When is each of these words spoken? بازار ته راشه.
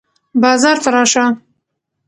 بازار 0.41 0.77
ته 0.83 0.89
راشه. 0.95 1.25